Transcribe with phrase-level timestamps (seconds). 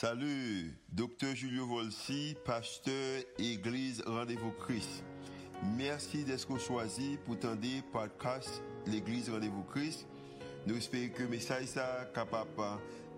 [0.00, 5.04] Salut, docteur Julio Volsi, pasteur Église Rendez-vous Christ.
[5.76, 7.60] Merci d'être choisi pour tendre
[7.92, 10.06] podcast l'Église Rendez-vous Christ.
[10.66, 12.48] Nous espérons que le message est capable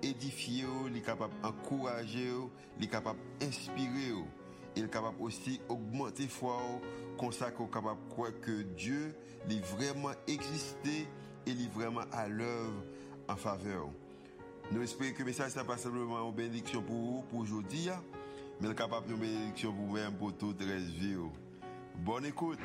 [0.00, 0.64] d'édifier,
[1.40, 2.32] d'encourager,
[2.90, 4.16] capable d'inspirer
[4.74, 6.60] et capable aussi d'augmenter foi
[7.16, 9.14] qu'on capable de croire que Dieu
[9.48, 11.06] est vraiment existé
[11.46, 12.82] et est vraiment à l'œuvre
[13.28, 13.88] en faveur.
[14.70, 17.88] Nous espérons que le message n'est pas simplement une bénédiction pour vous, pour aujourd'hui,
[18.60, 21.16] mais capable de bénédiction pour vous-même, pour toute la vie.
[21.96, 22.58] Bonne écoute.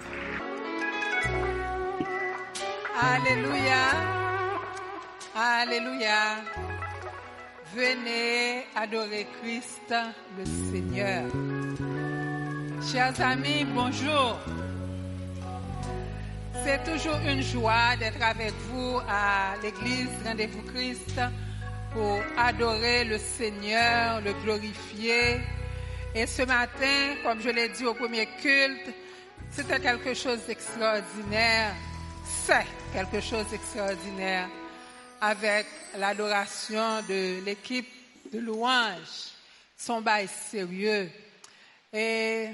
[3.00, 3.92] Alléluia.
[5.36, 6.38] Alléluia.
[7.76, 9.94] Venez adorer Christ
[10.38, 11.26] le Seigneur.
[12.92, 14.40] Chers amis, bonjour.
[16.64, 21.20] C'est toujours une joie d'être avec vous à l'église Rendez-vous Christ
[21.94, 25.40] pour adorer le Seigneur, le glorifier.
[26.14, 28.94] Et ce matin, comme je l'ai dit au premier culte,
[29.52, 31.74] c'était quelque chose d'extraordinaire.
[32.46, 34.50] C'est quelque chose d'extraordinaire
[35.22, 35.66] avec
[35.98, 37.88] l'adoration de l'équipe
[38.34, 39.32] de louange.
[39.78, 41.10] Son bail sérieux.
[41.94, 42.50] Et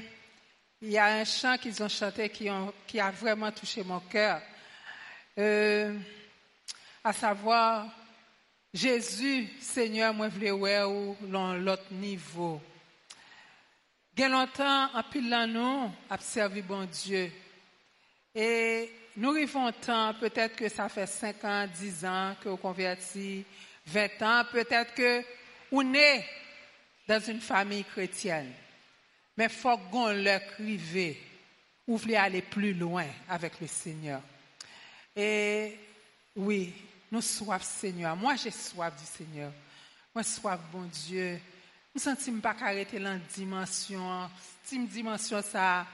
[0.82, 4.42] il y a un chant qu'ils ont chanté qui a vraiment touché mon cœur.
[5.38, 5.98] Euh,
[7.04, 7.88] à savoir,
[8.74, 10.52] Jésus, Seigneur, moi voulais
[10.90, 12.60] ou dans l'autre niveau.
[14.18, 15.30] Il longtemps, en pile
[16.20, 17.32] servi bon Dieu.
[18.34, 23.46] Et nous arrivons temps, peut-être que ça fait 5 ans, 10 ans que vous convertis,
[23.86, 25.24] 20 ans, peut-être que
[25.72, 26.26] vous est
[27.08, 28.52] dans une famille chrétienne.
[29.38, 31.16] Mais il faut qu'on le crive.
[31.86, 34.22] Vous voulez aller plus loin avec le Seigneur.
[35.16, 35.78] Et
[36.36, 36.74] oui,
[37.14, 38.16] nous soif Seigneur.
[38.16, 39.52] Moi, j'ai soif du Seigneur.
[40.16, 41.40] Moi, soif bon Dieu.
[41.94, 44.28] Ne sens pas arrêter dans dimension.
[44.64, 45.86] Cette dimension, ça,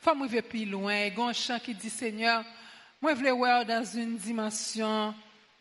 [0.00, 1.06] faut me plus loin.
[1.06, 2.44] Il y a un chant qui dit, Seigneur,
[3.02, 5.12] moi, je veux voir dans une dimension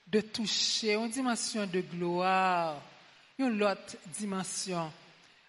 [0.05, 2.79] de toucher, une dimension de gloire,
[3.39, 4.91] une autre dimension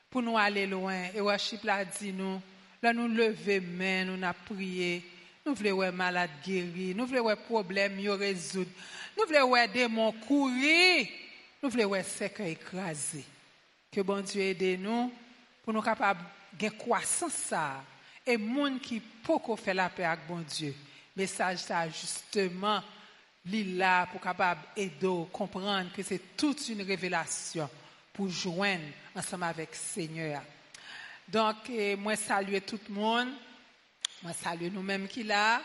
[0.08, 1.08] pour nous aller loin.
[1.14, 2.40] Et worship l'a dit nous,
[2.82, 5.04] là nous lever main, nous n'a prié.
[5.48, 8.70] Nous voulons voir malade guéri, nous voulons voir problème résoudre.
[9.16, 11.08] Nous voulons voir démons courir.
[11.62, 13.24] Nous voulons voir sec écrasé.
[13.90, 15.10] Que bon Dieu aide nous
[15.64, 16.20] pour nous capables
[16.52, 17.82] de croissance ça.
[18.26, 20.74] Et monde qui peut faire la paix avec bon Dieu.
[21.16, 22.82] Message ça justement
[23.50, 27.70] là pour capable aider comprendre que c'est toute une révélation
[28.12, 28.84] pour joindre
[29.16, 30.42] ensemble avec Seigneur.
[31.26, 33.28] Donc, moi saluer tout le monde.
[34.20, 35.62] Moi saluer nous-mêmes qui là.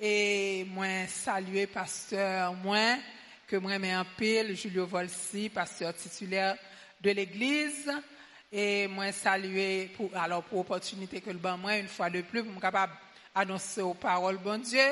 [0.00, 2.96] Et moi saluer pasteur moi
[3.46, 6.56] que moi mets en pile Julio Volsi pasteur titulaire
[7.02, 7.92] de l'église.
[8.50, 12.42] Et moi saluer pour alors pour opportunité que le ban moi une fois de plus
[12.42, 12.94] pour me capable
[13.34, 14.88] annoncer aux paroles bon Dieu.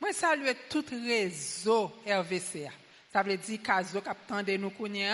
[0.00, 2.72] Moi saluer tout réseau RVCA
[3.12, 5.12] ça veut dire caso captant de nous connaît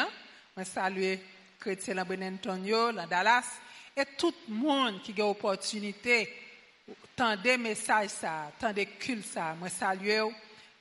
[0.57, 1.21] moi saluer
[1.61, 3.45] chrétien la Antonio la Dallas.
[3.95, 6.48] Et tout le monde qui a opportunité
[7.17, 9.55] tant des messages ça, tant des cultes ça.
[9.59, 10.21] Moi salue,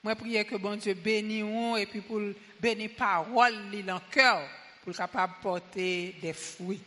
[0.03, 2.21] moi prier que bon Dieu bénisse et puis pour
[2.59, 4.47] bénir parole dans le cœur
[4.83, 6.81] pour capable porter des fruits.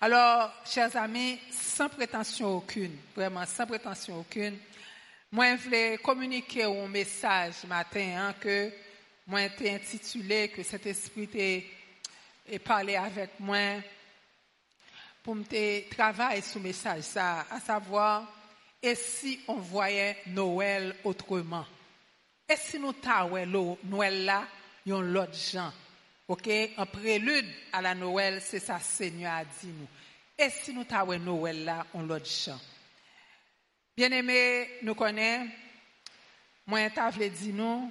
[0.00, 4.58] Alors, chers amis, sans prétention aucune, vraiment sans prétention aucune,
[5.32, 8.70] moi je voulais communiquer un message matin hein, que
[9.26, 11.64] moi été intitulé que cet esprit
[12.46, 13.80] est parlé avec moi
[15.22, 18.35] pour me travailler sur message ça, à savoir
[18.86, 21.66] et si on voyait Noël autrement?
[22.48, 24.46] Et si nous taouons Noël là,
[24.86, 25.72] yon l'autre gens?
[26.28, 26.48] OK?
[26.76, 29.88] En prélude à la Noël, c'est ça Seigneur a dit nous.
[30.38, 32.60] Et si nous taouons Noël là, on l'autre gens?
[33.96, 35.50] Bien aimé, nous connaissons,
[36.64, 37.90] moi, t'avais dit nous,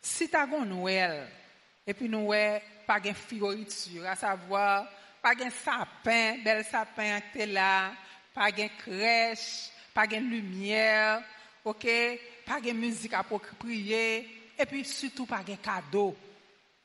[0.00, 1.26] si t'as Noël,
[1.84, 2.30] et puis nous,
[2.86, 4.86] pas de fioriture, à savoir,
[5.20, 7.92] pas de sapin, bel sapin qui là,
[8.32, 11.20] pas de crèche, pas de lumière,
[11.64, 11.88] ok,
[12.46, 16.16] pas de musique à prier, et puis surtout pas de cadeau.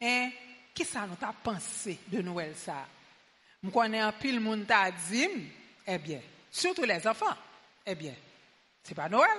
[0.01, 0.31] Hein?
[0.73, 2.87] Qui ça nous a pensé de Noël ça?
[3.63, 5.27] Je connais un pile monde t'a dit,
[5.85, 7.37] eh bien, surtout les enfants,
[7.85, 8.15] eh bien,
[8.83, 9.37] c'est pas Noël.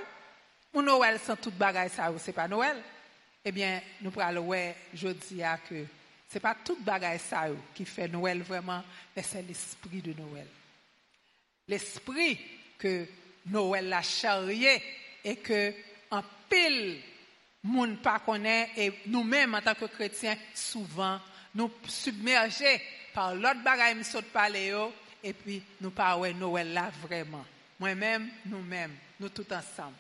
[0.73, 2.81] Ou Noël sans toute bagaille ça, c'est pas Noël.
[3.44, 5.85] Eh bien, nous parlons, ouais, je dis à que
[6.29, 8.85] c'est pas toute bagaille ça qui fait Noël vraiment,
[9.17, 10.47] mais c'est l'esprit de Noël.
[11.67, 12.38] L'esprit
[12.79, 13.09] que
[13.46, 14.82] Noël l'a charrié
[15.25, 15.73] et que
[16.11, 17.00] en pile
[17.62, 21.19] monde pas connaît et nous-mêmes en tant que chrétiens souvent
[21.55, 22.81] nous submerger
[23.12, 24.75] par l'autre bagaille, nous saute parler,
[25.23, 27.44] et puis nous parlons Noël là vraiment.
[27.79, 29.94] Moi-même, nous-mêmes, nous tous ensemble.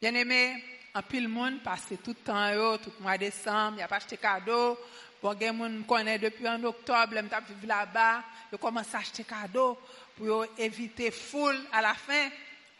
[0.00, 0.62] Bien aimé,
[0.94, 3.96] en pile monde passe tout le temps, yo, tout le mois décembre, il a pas
[3.96, 4.78] acheté cadeau.
[5.22, 5.50] Bon, a des
[5.86, 9.78] connaît depuis en octobre, je vivre là-bas, je commence à acheter cadeau
[10.20, 12.28] pour éviter foule à la fin.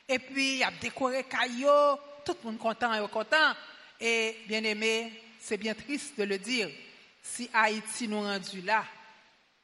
[0.06, 3.54] Et puis, il a décoré caillou, tout le monde content et content.
[3.98, 6.68] Et bien aimé, c'est bien triste de le dire.
[7.22, 8.84] Si Haïti nous rendu là,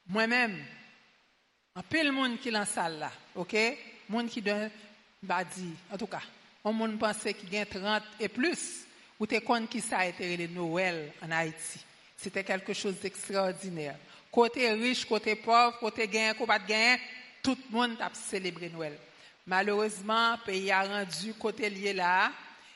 [0.07, 0.59] moi-même,
[1.75, 3.57] en pile monde qui est la salle là, ok?
[4.09, 4.71] Monde qui donne,
[5.23, 6.23] bah dit, en tout cas,
[6.65, 8.87] on monde pensait qu'il y a 30 et plus,
[9.19, 11.81] ou t'es compte qui ça a été le Noël en Haïti?
[12.17, 13.97] C'était quelque chose d'extraordinaire.
[14.31, 16.97] Côté riche, côté pauvre, côté gain, côté pas de gain,
[17.47, 18.99] tout le monde a célébré Noël.
[19.47, 22.33] Malheureusement, le pays a rendu côté lié là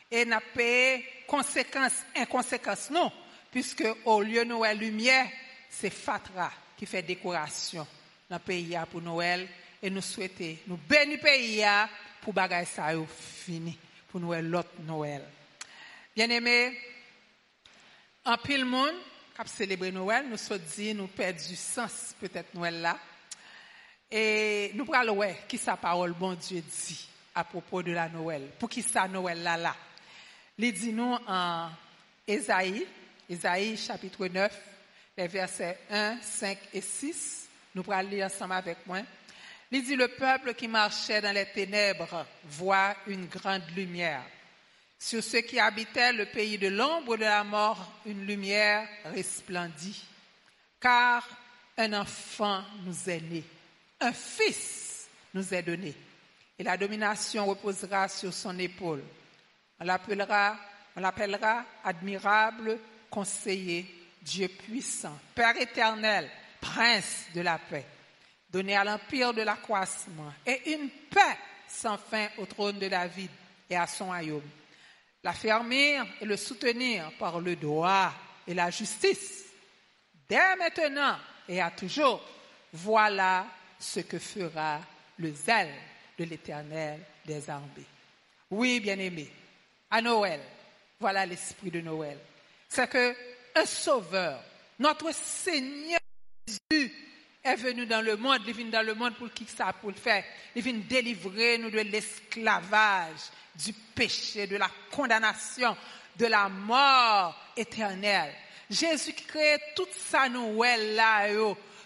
[0.08, 3.10] et n'a pas conséquences, inconséquences, non,
[3.50, 5.26] puisque au lieu de Noël lumière,
[5.68, 7.84] c'est Fatra qui fait décoration
[8.28, 9.48] dans le pays pour Noël
[9.82, 11.64] et nous souhaitons, nous bénir le pays
[12.20, 12.90] pour bagaille ça
[13.44, 13.76] fini,
[14.08, 15.24] pour Noël l'autre Noël.
[16.14, 16.78] Bien aimé,
[18.24, 18.94] en pile monde,
[19.34, 22.96] qui célébrer Noël, nous sommes dit, nous perdons du sens peut-être Noël là.
[24.10, 28.48] Et nous parlons, ouais, qui sa parole, bon Dieu dit à propos de la Noël.
[28.58, 29.76] Pour qui ça Noël là là?
[30.58, 31.70] Il dit nous en
[32.26, 32.86] Ésaïe,
[33.28, 34.52] Ésaïe chapitre 9,
[35.16, 37.48] les versets 1, 5 et 6.
[37.74, 38.98] Nous pourrons lire ensemble avec moi.
[39.70, 44.24] Il dit, le peuple qui marchait dans les ténèbres voit une grande lumière.
[44.98, 50.04] Sur ceux qui habitaient le pays de l'ombre de la mort, une lumière resplendit.
[50.80, 51.26] Car
[51.78, 53.44] un enfant nous est né
[54.00, 55.94] un fils nous est donné,
[56.58, 59.02] et la domination reposera sur son épaule.
[59.78, 60.56] On l'appellera,
[60.96, 63.86] on l'appellera admirable, conseiller,
[64.22, 66.30] Dieu puissant, Père éternel,
[66.60, 67.86] prince de la paix,
[68.50, 71.38] donné à l'empire de l'accroissement, et une paix
[71.68, 73.30] sans fin au trône de David
[73.68, 74.48] et à son royaume.
[75.22, 78.12] L'affermir et le soutenir par le droit
[78.46, 79.44] et la justice,
[80.28, 81.16] dès maintenant
[81.48, 82.22] et à toujours.
[82.72, 83.46] Voilà
[83.80, 84.80] ce que fera
[85.18, 85.74] le zèle
[86.18, 87.86] de l'Éternel des armées.
[88.50, 89.30] Oui, bien-aimé,
[89.90, 90.40] à Noël,
[91.00, 92.18] voilà l'esprit de Noël.
[92.68, 93.16] C'est que
[93.54, 94.42] un sauveur,
[94.78, 95.98] notre Seigneur
[96.46, 96.92] Jésus,
[97.42, 99.96] est venu dans le monde, il vient dans le monde pour qui ça pour le
[99.96, 100.22] faire.
[100.54, 105.74] Il vient délivrer nous de l'esclavage, du péché, de la condamnation,
[106.16, 108.34] de la mort éternelle.
[108.68, 111.28] Jésus crée tout ça Noël là,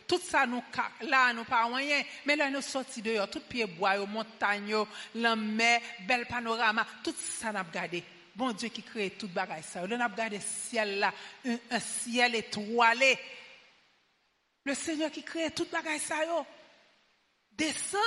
[0.07, 0.63] tout ça nous
[1.03, 2.03] là nous pas rien.
[2.27, 4.75] Mais là nous sorti dehors tout pied bois montagne
[5.15, 8.05] la mer bel panorama tout ça n'a regardé
[8.35, 9.83] bon Dieu qui crée tout bagaille ça.
[9.83, 11.13] On a regardé ciel là.
[11.45, 13.19] Un, ciel étoilé.
[14.65, 16.17] Le Seigneur qui crée tout bagaille ça
[17.53, 18.01] descend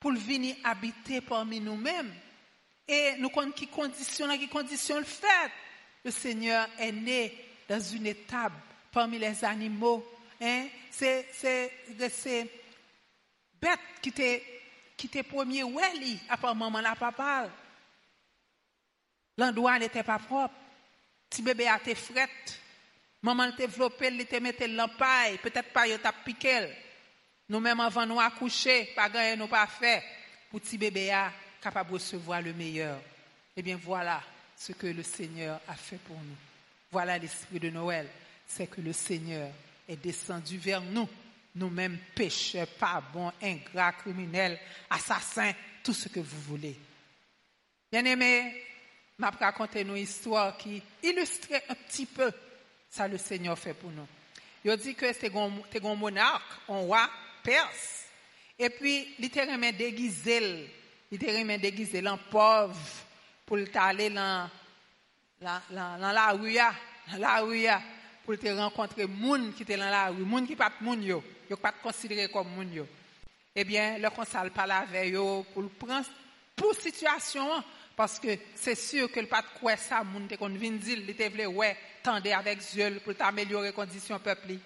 [0.00, 2.12] pour venir habiter parmi nous-mêmes
[2.88, 5.50] et nous qui condition qui condition le fait.
[6.04, 7.36] Le Seigneur est né
[7.68, 8.52] dans une étape
[8.92, 10.06] parmi les animaux
[10.40, 10.68] Hein?
[10.90, 11.72] C'est, c'est,
[12.10, 12.48] c'est
[13.60, 14.42] bête qui t'est,
[14.96, 17.50] qui t'est premier Welly, après maman n'a pas parlé.
[19.38, 20.54] L'endroit n'était pas propre.
[21.28, 22.28] Petit bébé a été fret.
[23.22, 25.38] Maman développé, il t'a mis l'empaille.
[25.38, 26.68] Peut-être pas, il t'a piqué.
[27.48, 30.02] Nous-mêmes, avant nous accoucher, pas gagner, nous pas fait.
[30.50, 32.98] Pour petit bébé a capable de recevoir le meilleur.
[33.56, 34.22] Eh bien, voilà
[34.56, 36.36] ce que le Seigneur a fait pour nous.
[36.90, 38.08] Voilà l'esprit de Noël.
[38.46, 39.50] C'est que le Seigneur
[39.88, 41.08] est descendu vers nous,
[41.54, 44.58] nous-mêmes pécheurs, pas bons, ingrats, criminels,
[44.90, 45.52] assassins,
[45.82, 46.76] tout ce que vous voulez.
[47.90, 48.62] Bien-aimé,
[49.18, 52.30] m'a raconté une histoire qui illustre un petit peu
[52.90, 54.06] ça le Seigneur fait pour nous.
[54.64, 57.08] Il dit que c'est un monarque, un roi
[57.42, 58.04] perse,
[58.58, 60.68] et puis était déguisé,
[61.12, 62.76] était déguisé en pauvre
[63.44, 64.50] pour aller dans,
[65.40, 66.54] la rue,
[67.12, 67.66] dans la rue
[68.26, 71.56] pour te rencontrer moun qui étaient dans la rue, moun qui pas moun yo, yo
[71.56, 72.86] pas considéré comme moun yo.
[73.54, 76.04] Eh bien, le conseil parle avec yo pour prendre
[76.56, 77.48] pour situation
[77.94, 80.98] parce que c'est sûr que le pas de quoi ça moun te kon vinn dire,
[80.98, 84.58] il te vle ouais, tendez avec yeux pour t'améliorer conditions peuple.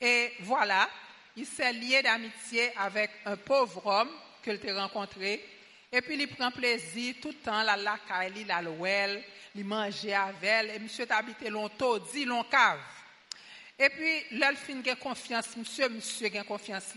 [0.00, 0.88] Et voilà,
[1.36, 4.10] il s'est lié d'amitié avec un pauvre homme
[4.42, 5.44] qu'il t'a rencontré
[5.94, 7.98] et puis il prend plaisir tout le temps la la
[8.46, 9.22] la l'ouel,
[9.54, 12.80] il mangeait avec elle, et monsieur habité longtemps, dit long cave.
[13.78, 16.94] Et puis, l'elfine a confiance, monsieur, monsieur a confiance,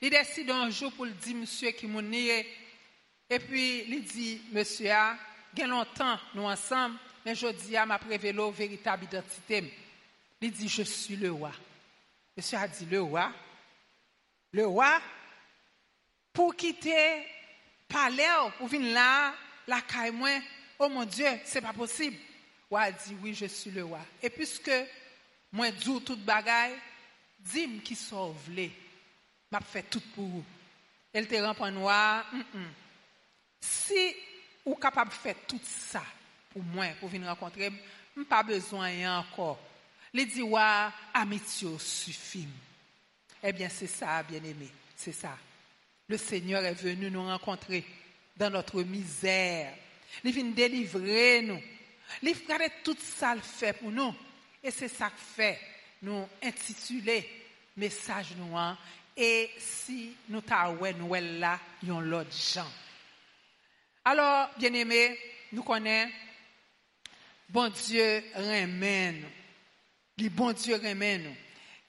[0.00, 5.16] il décide un jour pour dire, monsieur, qui m'a et puis, il dit, monsieur, a,
[5.56, 9.72] a longtemps, nous ensemble, mais je dis à ma prévélo véritable identité.
[10.40, 11.52] Il dit, je suis le roi.
[12.36, 13.32] Monsieur a dit, le roi,
[14.52, 15.00] le roi,
[16.32, 17.24] pour quitter
[17.88, 18.26] palais,
[18.58, 19.34] pour venir là,
[19.66, 20.30] la caille, moi,
[20.78, 22.16] oh mon Dieu, c'est pas possible.
[22.16, 24.00] Le roi a dit, oui, je suis le roi.
[24.22, 24.70] Et puisque
[25.52, 26.74] moi, dis toute bagaille,
[27.38, 28.50] dis-moi qui sauve
[29.50, 30.44] m'a fait tout pour vous.
[31.12, 32.26] Elle te rend noir.
[32.32, 32.68] Mm -mm.
[33.60, 34.14] Si
[34.64, 36.02] ou capable de faire tout ça
[36.50, 37.70] pour moi, pour venir rencontrer,
[38.28, 39.58] pas besoin encore.
[40.12, 42.48] Les dit, ouais, amitié suffit.
[43.42, 45.36] Eh bien, c'est ça, bien-aimé, c'est ça.
[46.08, 47.84] Le Seigneur est venu nous rencontrer
[48.36, 49.72] dans notre misère.
[50.22, 51.60] Il vient délivrer nous.
[52.22, 54.14] Il fait tout ça fait pour nous.
[54.62, 55.58] Et c'est ça que fait
[56.02, 57.28] nous intituler
[57.76, 58.78] message hein.
[59.16, 62.70] et si nous t'avons nous là yon l'autre gens.
[64.04, 65.18] Alors, bien-aimé,
[65.52, 66.12] nous connaissons
[67.48, 70.28] bon Dieu remet nous.
[70.30, 71.36] Bon Dieu remet nous.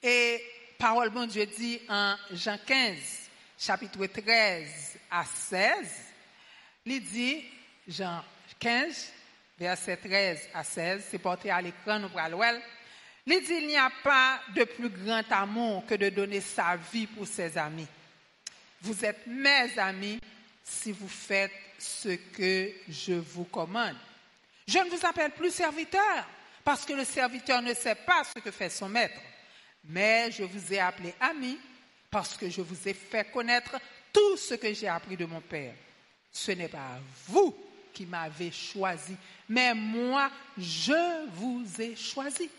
[0.02, 0.42] Et
[0.78, 3.25] parole bon Dieu dit en Jean 15,
[3.58, 5.68] chapitre 13 à 16,
[6.86, 7.44] il dit,
[7.88, 8.24] Jean
[8.60, 9.12] 15,
[9.60, 12.62] verset 13 à 16, c'est porté à l'écran, nous pourrons
[13.26, 17.08] Il dit, il n'y a pas de plus grand amour que de donner sa vie
[17.08, 17.88] pour ses amis.
[18.82, 20.20] Vous êtes mes amis
[20.64, 23.96] si vous faites ce que je vous commande.
[24.68, 26.28] Je ne vous appelle plus serviteur,
[26.64, 29.20] parce que le serviteur ne sait pas ce que fait son maître.
[29.86, 31.60] Mais je vous ai appelé ami,
[32.16, 33.76] parce que je vous ai fait connaître
[34.14, 35.74] tout ce que j'ai appris de mon Père.
[36.32, 37.54] Ce n'est pas vous
[37.94, 39.18] qui m'avez choisi,
[39.50, 42.50] mais moi, je vous ai choisi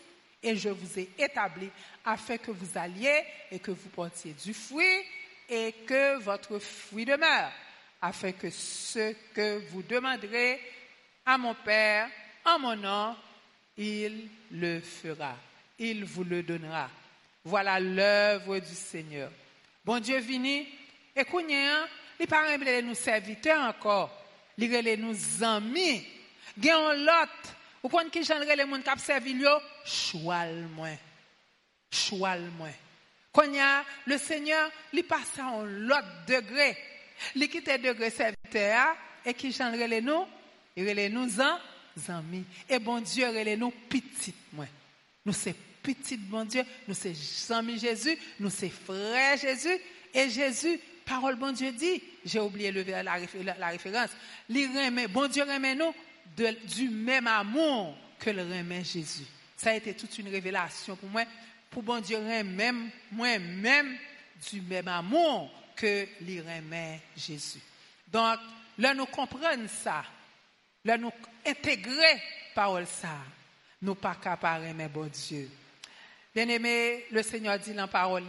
[0.43, 1.71] et je vous ai établi
[2.05, 5.01] afin que vous alliez et que vous portiez du fruit
[5.49, 7.51] et que votre fruit demeure
[7.99, 10.61] afin que ce que vous demanderez
[11.25, 12.07] à mon Père
[12.45, 13.15] en mon nom,
[13.75, 15.35] il le fera.
[15.79, 16.91] Il vous le donnera.
[17.43, 19.31] Voilà l'œuvre du Seigneur.
[19.87, 20.67] Bon Dieu vini,
[21.15, 21.57] et il
[22.19, 24.11] les parents nous serviteurs encore,
[24.57, 26.05] il nous amis.
[26.57, 27.55] Gagnons l'autre.
[27.81, 29.49] Ou quand qui j'en les gens qui servi yo,
[29.85, 30.97] choual moins.
[31.89, 32.73] Choual moins.
[33.31, 33.43] Quand
[34.05, 36.75] le Seigneur, il passe à l'autre degré.
[37.35, 38.93] Li quitte degré serviteur
[39.25, 39.55] et qui
[39.87, 40.25] les nous,
[40.75, 41.59] il nous en
[42.09, 42.43] amis.
[42.67, 44.65] Et bon Dieu, il nous petit moi.
[45.25, 45.55] Nous c'est
[45.93, 47.13] petit bon Dieu, nous c'est
[47.53, 49.77] amis Jésus, nous c'est frère Jésus
[50.13, 54.09] et Jésus parole bon Dieu dit, j'ai oublié le, la, la, référence,
[54.49, 55.93] bon Dieu remet nous
[56.65, 59.25] du même amour que le remet Jésus.
[59.55, 61.23] Ça a été toute une révélation pour moi,
[61.69, 62.73] pour bon Dieu remet
[63.11, 63.97] moi-même
[64.51, 67.61] du même amour que l'Irémé Jésus.
[68.07, 68.39] Donc,
[68.77, 70.03] là, nous comprenons ça.
[70.83, 71.11] Là, nous
[71.45, 72.21] intégrer
[72.53, 73.17] parole ça.
[73.81, 75.49] Nous pas capables mais bon Dieu.
[76.37, 78.25] Bien-aimé, le Seigneur dit dans la parole,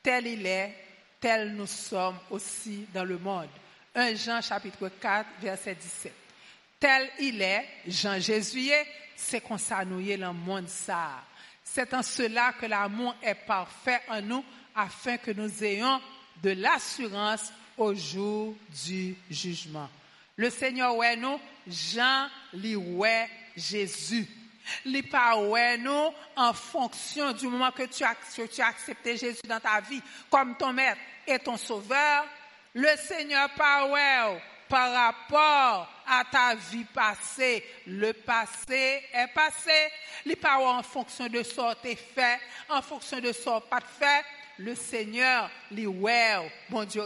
[0.00, 0.72] tel il est,
[1.18, 3.48] tel nous sommes aussi dans le monde.
[3.96, 6.12] 1 Jean chapitre 4, verset 17.
[6.78, 8.70] Tel il est, Jean Jésus
[9.16, 11.24] c'est qu'on s'annouille dans le monde ça.
[11.64, 14.44] C'est en cela que l'amour est parfait en nous
[14.76, 16.00] afin que nous ayons
[16.40, 19.90] de l'assurance au jour du jugement.
[20.36, 24.28] Le Seigneur ouais nous, Jean li ouais Jésus.
[25.10, 25.78] Pas ouais
[26.36, 30.56] en fonction du moment que tu as, tu as accepté Jésus dans ta vie comme
[30.56, 32.26] ton maître et ton sauveur.
[32.74, 33.48] Le Seigneur
[33.90, 37.64] ouais par rapport à ta vie passée.
[37.86, 39.90] Le passé est passé.
[40.24, 44.24] Les pas en fonction de ce que fait, en fonction de ce que pas fait
[44.58, 47.02] le Seigneur les bon Dieu,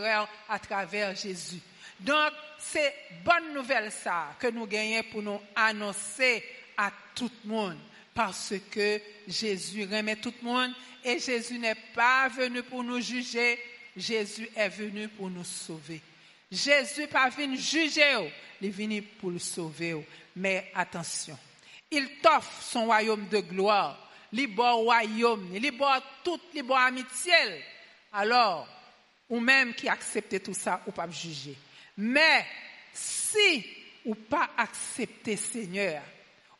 [0.49, 1.61] à travers Jésus.
[2.01, 2.95] Donc, c'est
[3.25, 6.45] bonne nouvelle ça que nous gagnons pour nous annoncer
[6.77, 7.79] à tout le monde.
[8.15, 10.73] Parce que Jésus remet tout le monde
[11.05, 13.59] et Jésus n'est pas venu pour nous juger,
[13.97, 16.01] Jésus est venu pour nous sauver.
[16.51, 19.97] Jésus n'est pas venu juger, il est venu pour le sauver.
[20.37, 21.37] Mais attention,
[21.91, 24.05] il t'offre son royaume de gloire
[24.35, 25.71] li royaume, li
[26.23, 27.63] tout, li amitié.
[28.13, 28.67] Alors,
[29.29, 31.57] ou même qui accepte tout ça, ou pas juger.
[31.97, 32.45] Mais,
[32.93, 33.65] si
[34.05, 36.03] ou pas accepter Seigneur,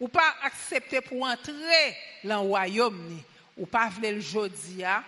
[0.05, 3.23] ou pas accepter pour entrer dans le royaume,
[3.57, 5.03] ou pas vouloir le jodia,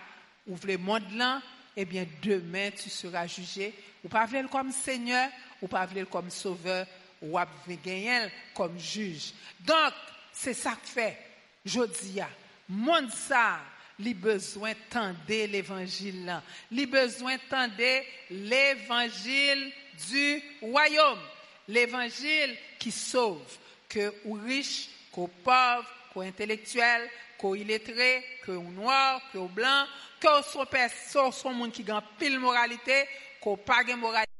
[0.47, 1.39] ou le monde là,
[1.75, 3.75] eh bien, demain, tu seras jugé.
[4.03, 5.29] Ou pas vouloir comme Seigneur,
[5.61, 6.87] ou pas vouloir comme sauveur,
[7.21, 7.37] ou
[7.85, 9.33] gagner comme juge.
[9.59, 9.93] Donc,
[10.33, 11.17] c'est ça que fait,
[11.63, 12.27] jodia
[12.67, 13.59] monde ça,
[13.99, 17.73] les besoin tendre l'évangile Les besoin tendre
[18.31, 19.71] l'évangile
[20.09, 21.19] du royaume.
[21.67, 23.57] L'évangile qui sauve,
[23.89, 29.85] que aux riches, qu'aux pauvres, que intellectuel, que illettré, que noir, que blanc,
[30.19, 33.05] que son personne, son monde qui gagne pile moralité,
[33.41, 34.31] que pas de moralité,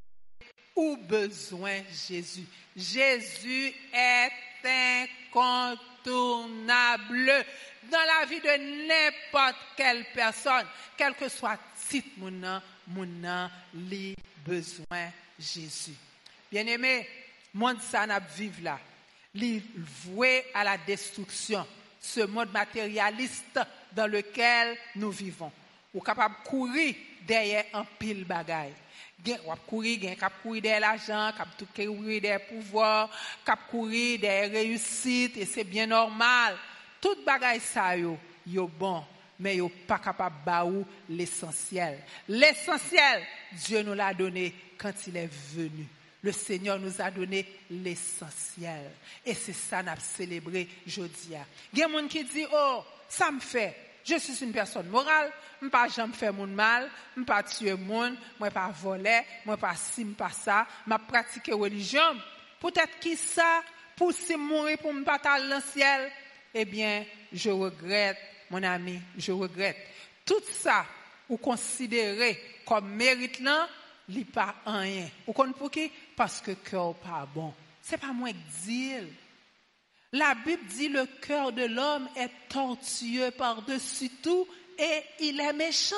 [0.75, 2.45] ou besoin Jésus.
[2.75, 4.31] Jésus est
[5.33, 7.45] incontournable
[7.91, 10.65] dans la vie de n'importe quelle personne,
[10.97, 15.95] quel que soit titre mon mon nom, li besoin Jésus.
[16.51, 17.07] Bien-aimé,
[17.53, 18.79] monde ça n'a vivre là,
[19.35, 19.61] li
[20.05, 21.65] voué à la destruction,
[21.99, 23.59] ce monde matérialiste
[23.91, 25.51] dans lequel nous vivons.
[25.93, 28.73] Ou capable de courir derrière un pile bagaille.
[29.45, 33.09] Wap kouri, gen kap kouri derrière l'argent, tout kouri derrière pouvoir,
[33.43, 36.55] kap kouri derrière réussite, et c'est bien normal.
[37.01, 39.03] Tout bagaille ça yo, yo bon,
[39.39, 41.99] mais yo pas capable baou l'essentiel.
[42.27, 45.87] L'essentiel, Dieu nous l'a donné quand il est venu.
[46.27, 48.91] Le Seigneur nous a donné l'essentiel.
[49.25, 51.29] Et c'est ça qu'on a célébré aujourd'hui.
[51.71, 53.73] Il y a des gens qui disent, oh, ça me fait.
[54.03, 55.31] Je suis une personne morale,
[55.61, 58.67] je ne pas jamais faire mon mal, je ne pas tuer monde, je ne pas
[58.67, 62.17] voler, je ne pas si, je pas ça, je pratique religion.
[62.59, 63.63] Peut-être qui ça,
[63.95, 66.11] pour si mourir pour me pas dans le ciel,
[66.53, 68.17] eh bien, je regrette,
[68.49, 69.77] mon ami, je regrette.
[70.25, 70.85] Tout ça,
[71.29, 73.69] vous considérez comme mérite là,
[74.09, 75.07] li pas rien.
[75.25, 75.91] Vous comprenez pour qui?
[76.15, 77.53] Parce que cœur pas bon.
[77.81, 78.35] C'est pas moi qui
[78.65, 78.93] dis.
[80.13, 84.47] La Bible dit le cœur de l'homme est tortueux par-dessus tout
[84.77, 85.95] et il est méchant.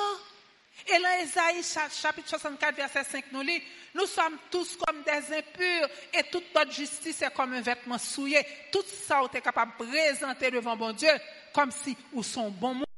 [0.88, 3.62] Et là, Esaïe chapitre 64, verset 5 nous lit,
[3.94, 8.44] nous sommes tous comme des impurs et toute notre justice est comme un vêtement souillé.
[8.72, 11.10] Tout ça, on est capable de présenter devant bon Dieu
[11.52, 12.89] comme si ou son bon monde.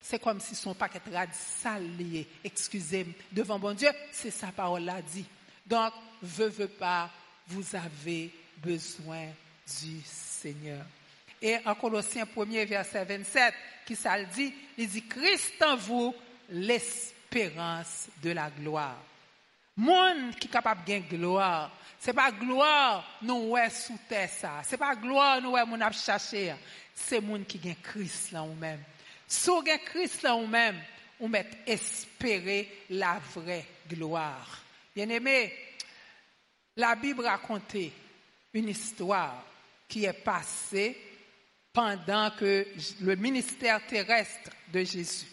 [0.00, 5.02] C'est comme si son paquet de salié, excusez-moi, devant bon Dieu, c'est sa parole l'a
[5.02, 5.26] dit.
[5.66, 5.92] Donc,
[6.22, 7.10] veux, veux pas,
[7.46, 9.26] vous avez besoin
[9.80, 10.84] du Seigneur.
[11.42, 13.54] Et en Colossiens 1er, verset 27,
[13.86, 16.14] qui ça le dit, il dit, Christ en vous,
[16.50, 18.98] l'espérance de la gloire.
[19.76, 24.76] Monde qui est capable de gloire, c'est pas gloire nous ouais sous terre ça, c'est
[24.76, 26.54] pas gloire nous ouais mon a cherché,
[26.94, 28.54] c'est monde qui gagne Christ là ou
[29.30, 30.82] Si vous Christ là ou même,
[31.20, 34.60] on met espérer la vraie gloire.
[34.94, 35.54] Bien aimé,
[36.76, 37.76] la Bible raconte
[38.52, 39.44] une histoire
[39.86, 40.98] qui est passée
[41.72, 42.66] pendant que
[43.02, 45.26] le ministère terrestre de Jésus.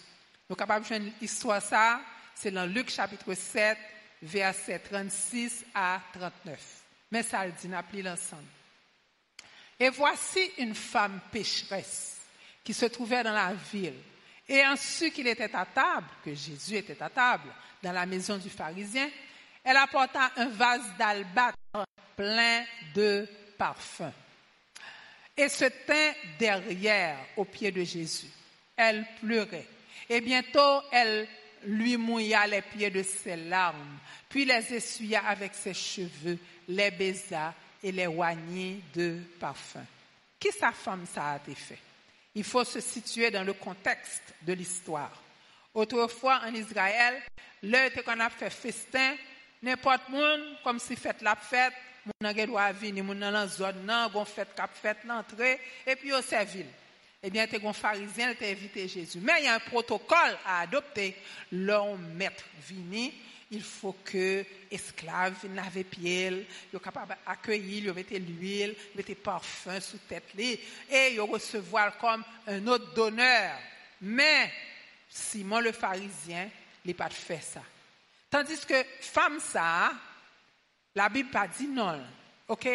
[0.47, 1.99] Nous capables de une histoire ça,
[2.35, 3.77] c'est dans Luc chapitre 7,
[4.21, 6.59] versets 36 à 39.
[7.11, 8.43] Mais ça le dit, n'appelez l'ensemble.
[9.79, 12.16] Et voici une femme pécheresse
[12.67, 13.93] qui se trouvait dans la ville.
[14.45, 17.47] Et en su qu'il était à table, que Jésus était à table,
[17.81, 19.09] dans la maison du pharisien,
[19.63, 21.57] elle apporta un vase d'albâtre
[22.17, 23.25] plein de
[23.57, 24.11] parfums
[25.37, 28.27] et se tint derrière au pied de Jésus.
[28.75, 29.67] Elle pleurait.
[30.09, 31.25] Et bientôt, elle
[31.63, 37.53] lui mouilla les pieds de ses larmes, puis les essuya avec ses cheveux, les baisa
[37.81, 39.85] et les oignit de parfum.
[40.37, 41.86] Qui sa femme ça a été fait?
[42.37, 45.11] Il faut se situer dans le contexte de l'histoire.
[45.73, 47.19] Autrefois, en Israël,
[47.63, 49.15] l'heure qu'on a fait festin,
[49.63, 51.73] n'importe monde, comme si fête la fête,
[52.05, 55.95] moun nan doit venir, moun nan la zone nan, gon fête cap fête l'entrée, et
[55.95, 56.67] puis au servile.
[57.23, 59.19] Eh bien, t'es gon pharisien, t'es invité Jésus.
[59.19, 61.15] Mais il y a un protocole à adopter.
[61.51, 63.15] L'homme maître vini,
[63.51, 69.99] il faut que esclave laver pied, il capable d'accueillir, il mettre l'huile, mettre parfum sous
[69.99, 73.57] tête et il recevoir comme un autre donneur.
[74.01, 74.51] Mais
[75.09, 76.49] Simon le pharisien,
[76.83, 77.61] il pas fait ça.
[78.29, 79.93] Tandis que femme ça,
[80.93, 82.03] la Bible pas dit non.
[82.49, 82.67] OK?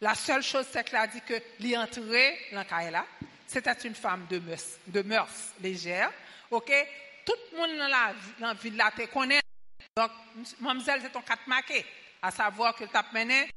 [0.00, 3.04] La seule chose c'est qu'elle a dit que l'entrée dans là,
[3.46, 5.04] c'était une femme de mœurs, de
[5.60, 6.12] légères.
[6.50, 6.72] OK?
[7.24, 9.40] Tout le monde dans la, dans la ville là connaît
[9.96, 10.10] donc,
[10.60, 11.84] mademoiselle, c'est ton quatre marqué,
[12.20, 13.50] à savoir que tu as mené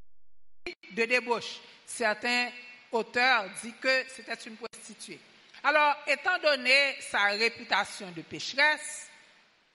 [0.92, 1.60] de débauche.
[1.86, 2.50] Certains
[2.92, 5.20] auteurs disent que c'était une prostituée.
[5.62, 9.10] Alors, étant donné sa réputation de pécheresse,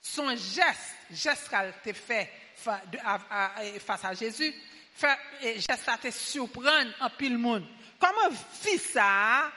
[0.01, 2.31] son geste, geste qu'elle t'a fait
[3.79, 4.51] face à Jésus,
[5.43, 7.67] geste à te surprendre en pile monde.
[7.99, 9.51] Comment fit ça?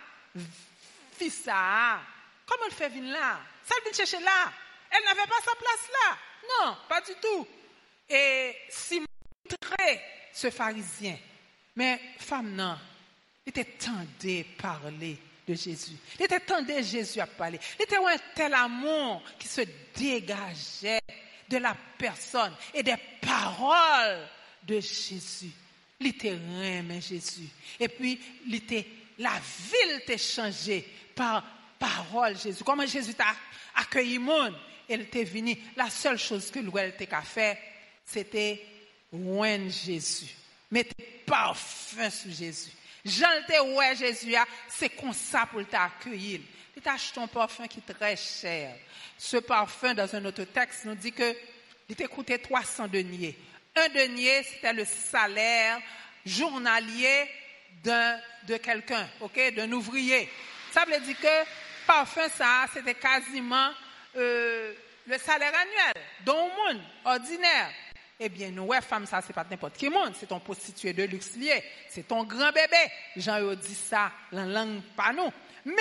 [1.17, 2.01] Fit ça?
[2.45, 3.41] Comment elle fait venir là?
[3.65, 4.53] Ça vient chercher là.
[4.91, 6.19] Elle n'avait pas sa place là.
[6.43, 7.47] Non, pas du tout.
[8.09, 9.07] Et Simon
[9.49, 11.17] très ce pharisien.
[11.77, 12.77] Mais femme, non,
[13.47, 15.97] il était tendu parler de Jésus.
[16.19, 17.59] Il était tendu Jésus à parler.
[17.79, 19.63] Il était un tel amour qui se
[19.95, 21.01] dégageait
[21.49, 24.27] de la personne et des paroles
[24.63, 25.51] de Jésus.
[26.01, 27.49] Il était mais Jésus.
[27.81, 28.87] Et puis, il était
[29.19, 29.33] la
[29.71, 31.45] ville t'est changée par
[31.79, 32.63] parole Jésus.
[32.65, 33.35] Comment Jésus t'a
[33.75, 34.55] accueilli monde,
[34.89, 35.57] elle t'est venue.
[35.77, 37.59] La seule chose que l'ouel t'a fait,
[38.05, 38.65] c'était
[39.13, 40.35] oindre Jésus.
[40.71, 42.71] Mettez parfum sur Jésus.
[43.05, 44.35] Jean ouais Jésus
[44.69, 46.41] c'est comme ça pour t'accueillir.
[46.77, 48.75] Il t'a un parfum qui est très cher.
[49.17, 51.35] Ce parfum, dans un autre texte, nous dit que
[51.89, 53.37] il coûté 300 deniers.
[53.75, 55.81] Un denier, c'était le salaire
[56.25, 57.29] journalier
[57.83, 59.09] d'un, de quelqu'un,
[59.57, 60.29] d'un ouvrier.
[60.71, 63.71] Ça veut dire que parfum, ça, c'était quasiment
[64.17, 64.73] euh,
[65.07, 67.71] le salaire annuel d'un monde ordinaire.
[68.21, 71.05] Eh bien, nous, ouais, femme, ça, c'est pas n'importe qui monde, c'est ton prostitué de
[71.05, 72.91] luxe lié, c'est ton grand bébé.
[73.17, 75.33] Jean dit ça, la langue pas nous.
[75.65, 75.75] Mais,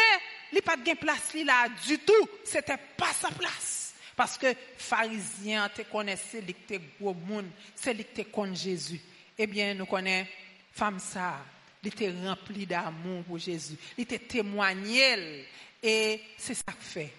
[0.54, 2.30] il pas de place là du tout.
[2.44, 3.96] C'était pas sa place.
[4.16, 9.00] Parce que pharisien te connaissait, il était gros monde, c'est qui te Jésus.
[9.38, 10.30] Eh bien, nous connaissons
[10.74, 11.44] femme ça,
[11.84, 13.76] il était rempli d'amour pour Jésus.
[13.98, 15.46] Il était témoigné.
[15.82, 17.12] Et c'est ça que fait.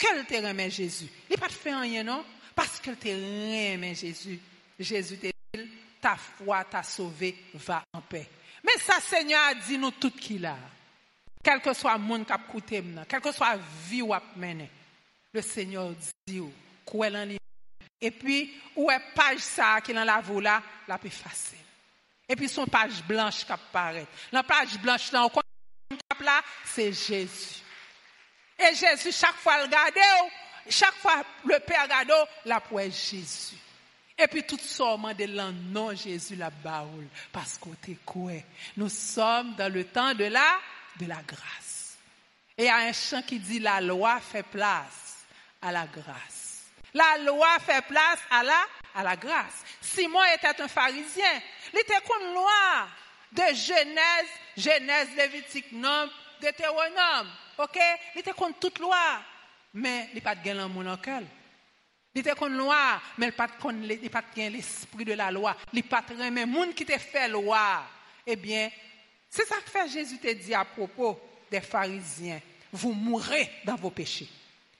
[0.00, 1.08] Qu'elle te remet Jésus.
[1.28, 2.24] Il n'a pas fait rien, non?
[2.54, 4.40] Parce qu'elle te remet Jésus.
[4.78, 8.26] Jésus te dit, ta foi t'a sauvé, va en paix.
[8.64, 10.56] Mais ça, Seigneur a dit nous tout qu'il a.
[11.42, 14.22] Quel que soit le monde qui a coûté, quel que soit la vie où a
[14.36, 14.70] mené,
[15.32, 15.92] le Seigneur
[16.26, 16.42] dit,
[16.84, 17.28] quoi en
[18.00, 21.58] Et puis, où est page ça qui est dans la voie la plus facile.
[22.26, 24.06] Et puis, son page blanche qui apparaît.
[24.32, 25.40] La page blanche là, on
[26.24, 27.62] là, c'est Jésus.
[28.60, 29.94] Et Jésus, chaque fois, le garde,
[30.68, 32.12] chaque fois, le Père garde,
[32.44, 33.56] la pour Jésus.
[34.22, 38.32] Et puis tout sorment de l'an, non Jésus la baoule, parce qu'on quoi.
[38.76, 40.58] Nous sommes dans le temps de la,
[40.98, 41.96] de la grâce.
[42.58, 45.24] Et il y a un chant qui dit la loi fait place
[45.62, 46.64] à la grâce.
[46.92, 48.60] La loi fait place à la,
[48.94, 49.64] à la grâce.
[49.80, 51.40] Simon était un pharisien.
[51.72, 52.88] Il était une loi
[53.32, 57.30] de Genèse, Genèse, Lévitique, Nombre, Deutéronome.
[57.62, 57.78] OK?
[58.14, 58.96] Il était contre toute loi.
[59.74, 61.26] Mais il pas de l'amour dans le
[62.14, 65.56] Il était contre loi, mais il n'a pas de l'esprit de la loi.
[65.72, 67.84] Il pas de mais monde qui te fait loi.
[68.26, 68.70] Eh bien,
[69.28, 71.20] c'est ça que fait Jésus te dit à propos
[71.50, 72.40] des pharisiens.
[72.72, 74.28] Vous mourrez dans vos péchés.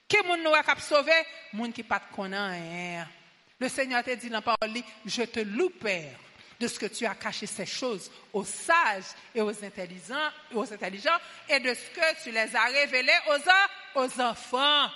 [0.07, 1.13] Qui est monde qui sauvé?
[1.53, 2.13] Monde qui pas de
[3.59, 6.17] Le Seigneur te dit dans la parole, je te loue, Père,
[6.61, 10.29] de ce que tu as caché ces choses aux sages et aux intelligents,
[11.49, 14.87] et de ce que tu les as révélés aux, aux enfants.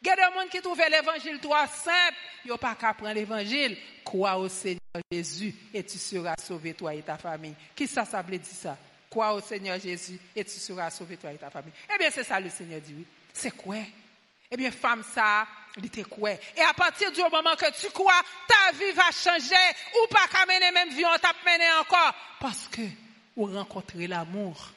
[0.00, 2.16] Il y a des gens qui trouvent l'évangile trop simple.
[2.44, 3.76] Ils n'ont pas qu'à prendre l'évangile.
[4.02, 4.80] Crois au Seigneur
[5.12, 7.54] Jésus et tu seras sauvé, toi et ta famille.
[7.76, 8.76] Qui ça, ça veut dire ça?
[9.10, 11.72] Crois au Seigneur Jésus et tu seras sauvé, toi et ta famille.
[11.94, 13.06] Eh bien, c'est ça le Seigneur dit, oui.
[13.32, 13.76] C'est quoi?
[14.50, 16.38] Eh bien, femme, ça, il?
[16.56, 19.54] Et à partir du moment que tu crois, ta vie va changer.
[20.02, 22.14] Ou pas qu'à mener même vie, on t'a mené encore.
[22.40, 22.82] Parce que,
[23.36, 24.70] vous rencontrez l'amour.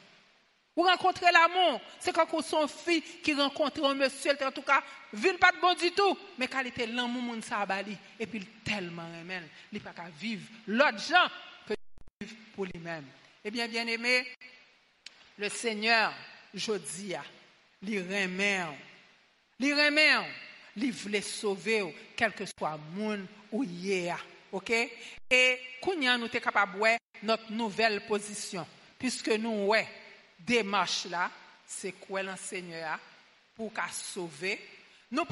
[0.75, 1.81] Vous rencontrez l'amour.
[1.99, 4.83] C'est quand son fille qui rencontre un monsieur, en tout cas,
[5.13, 6.17] ville pas de bon du tout.
[6.37, 7.97] Mais quand il était l'amour, moun sa bali.
[8.19, 9.41] Et puis, tellement aimé.
[9.71, 11.27] Il pas qu'à vivre l'autre gens
[11.67, 11.73] que
[12.19, 13.05] vivre pour lui-même.
[13.43, 14.27] Eh bien, bien aimé,
[15.37, 16.11] le Seigneur,
[16.53, 17.13] je dis,
[17.83, 17.99] Li
[19.73, 20.15] remet,
[20.77, 24.23] li voulait sauver, quel que soit le monde hier.
[24.51, 24.71] OK?
[25.29, 28.65] Et nous sommes capables de notre nouvelle position.
[28.97, 29.87] Puisque nous, ouais,
[30.39, 31.29] démarche là,
[31.65, 32.99] c'est quoi l'enseigneur
[33.55, 34.59] pour qu'à sauver.
[35.11, 35.25] Nous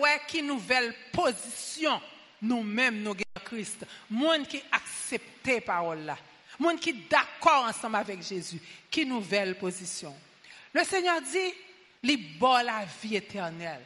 [0.00, 2.00] ouais qui nouvelle position
[2.42, 3.86] nous-mêmes nous Christ.
[4.10, 6.18] Monde qui accepte parole là.
[6.58, 8.60] Monde qui d'accord ensemble avec Jésus.
[8.90, 10.14] Qui nouvelle position.
[10.72, 11.54] Le Seigneur dit
[12.02, 13.84] les bon la vie éternelle.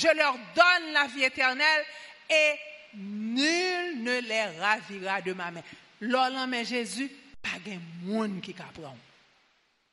[0.00, 1.84] Je leur donne la vie éternelle
[2.30, 2.54] et
[2.94, 5.62] nul ne les ravira de ma main.
[6.00, 7.10] L'homme mais Jésus,
[7.42, 8.96] pas de monde qui comprend.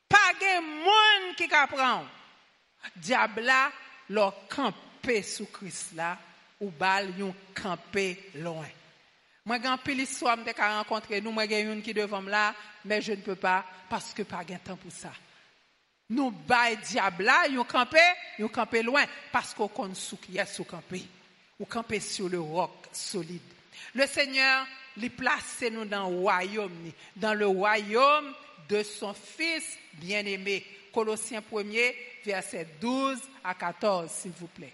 [0.08, 2.06] Pas de monde qui comprend.
[2.96, 3.52] Diable
[4.08, 6.16] leur camper sous Christ là,
[6.58, 8.68] ou bal yon camper loin.
[9.44, 13.12] Moi, quand pile histoire, me rencontrer nous, moi, j'ai une qui devant là, mais je
[13.12, 15.12] ne peux pas parce que pas de temps pour ça
[16.10, 16.32] nous
[16.88, 18.00] diable là, ils campé,
[18.38, 19.54] ils campé loin parce
[19.94, 21.02] ce qui est sous campé.
[21.60, 23.42] Ou campé sur le roc solide.
[23.94, 24.66] Le Seigneur
[24.96, 28.34] les place nous dans le royaume, dans le royaume
[28.68, 30.64] de son Fils bien-aimé.
[30.92, 31.94] Colossiens 1er,
[32.24, 34.72] verset 12 à 14, s'il vous plaît.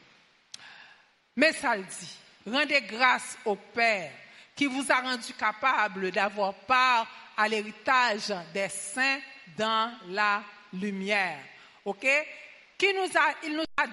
[1.37, 2.19] Mais ça le dit,
[2.51, 4.13] rendez grâce au Père
[4.55, 9.19] qui vous a rendu capable d'avoir part à l'héritage des saints
[9.57, 10.43] dans la
[10.81, 11.39] lumière.
[11.85, 12.07] OK?
[12.77, 13.87] Qui nous a, il nous a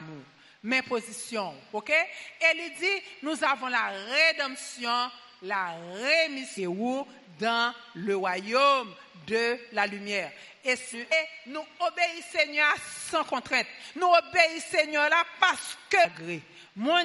[0.64, 1.54] mes positions.
[1.74, 1.90] OK?
[1.90, 5.10] Et il dit, nous avons la rédemption
[5.42, 7.08] la rémission
[7.40, 8.94] dans le royaume
[9.28, 10.32] de la lumière.
[10.64, 10.76] Et,
[11.48, 12.74] nous obéissons Seigneur
[13.10, 13.66] sans contrainte.
[13.96, 16.40] Nous obéissons Seigneur là parce que
[16.76, 17.02] mon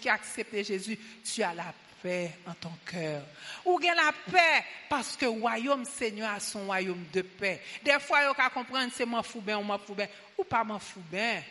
[0.00, 3.22] qui a accepté Jésus, tu as la paix en ton cœur.
[3.64, 7.60] Ou bien la paix parce que royaume Seigneur a son royaume de paix.
[7.82, 10.64] Des fois, vous pouvez comprendre c'est moi fou bien ou moi fou bien ou pas
[10.64, 11.42] moi fou bien.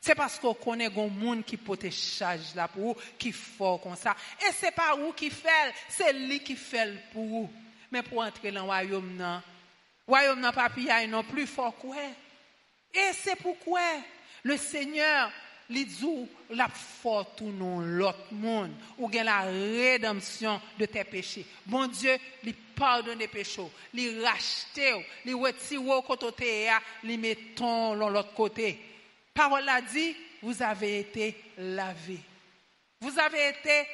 [0.00, 3.80] C'est parce qu'on connaît un monde qui peut te charge là pour vous, qui fort
[3.80, 4.14] comme ça.
[4.40, 7.52] Et c'est pas vous qui fait, c'est lui qui fait pour vous.
[7.90, 9.40] Mais pour entrer dans le royaume, non.
[10.06, 10.68] Royaume non pas
[11.08, 11.96] non plus fort quoi?
[12.92, 13.80] Et c'est pourquoi
[14.42, 15.30] le Seigneur
[15.70, 21.46] li dit la fort tout non l'autre monde ou bien la rédemption de tes péchés.
[21.66, 26.68] Bon Dieu, lui pardonne les péchés, lui rachète, lui retire au côté,
[27.02, 28.78] lui mettons l'autre côté.
[29.32, 32.18] Parole a dit, vous avez été lavé.
[33.00, 33.88] Vous avez été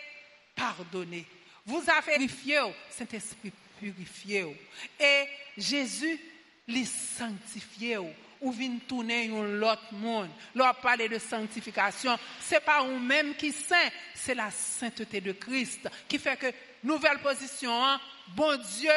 [0.55, 1.25] pardonné.
[1.65, 4.57] Vous avez purifié, Saint-Esprit purifié.
[4.99, 5.25] Et
[5.57, 6.21] Jésus
[6.69, 8.11] les sanctifié ou
[8.49, 10.31] vient tourner l'autre monde.
[10.55, 16.19] Leur parler de sanctification, c'est pas nous-mêmes qui saint, c'est la sainteté de Christ qui
[16.19, 16.47] fait que
[16.83, 18.91] nouvelle position, hein, bon Dieu,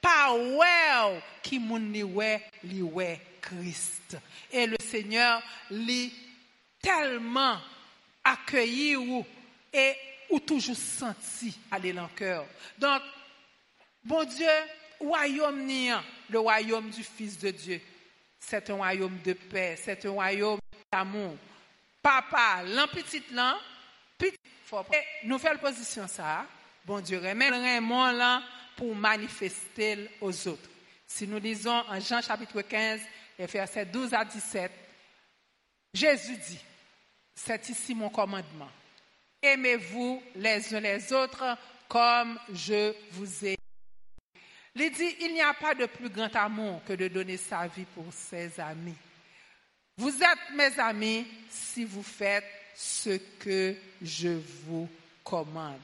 [0.00, 2.82] pas ouais, qui moun li ouais, li
[3.40, 4.16] Christ.
[4.50, 6.12] Et le Seigneur lui
[6.80, 7.58] tellement
[8.24, 9.24] accueilli ou,
[9.72, 9.94] et
[10.30, 12.44] ou toujours senti aller dans cœur.
[12.78, 13.02] Donc,
[14.04, 14.48] bon Dieu,
[14.98, 17.80] royaume niant, le royaume du Fils de Dieu,
[18.46, 20.58] c'est un royaume de paix, c'est un royaume
[20.92, 21.36] d'amour.
[22.02, 23.56] Papa, l'un petit l'un,
[24.18, 24.84] petit, faut
[25.24, 26.44] nouvelle position ça,
[26.84, 28.42] bon Dieu remet là
[28.76, 30.68] pour manifester aux autres.
[31.06, 33.00] Si nous lisons en Jean chapitre 15,
[33.38, 34.72] versets 12 à 17,
[35.94, 36.60] Jésus dit,
[37.34, 38.70] c'est ici mon commandement.
[39.42, 41.56] Aimez-vous les uns les autres
[41.88, 43.61] comme je vous ai.
[44.74, 47.84] Il dit, il n'y a pas de plus grand amour que de donner sa vie
[47.94, 48.96] pour ses amis.
[49.98, 54.88] Vous êtes mes amis si vous faites ce que je vous
[55.22, 55.80] commande.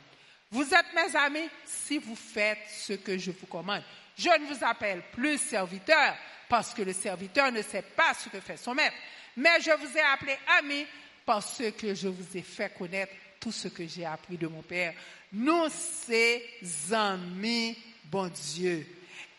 [0.51, 3.83] Vous êtes mes amis si vous faites ce que je vous commande.
[4.16, 6.16] Je ne vous appelle plus serviteur
[6.48, 8.96] parce que le serviteur ne sait pas ce que fait son maître.
[9.37, 10.87] Mais je vous ai appelé ami
[11.27, 14.94] parce que je vous ai fait connaître tout ce que j'ai appris de mon Père.
[15.33, 16.42] Nous, c'est
[16.90, 17.77] amis,
[18.11, 18.87] bon Dieu.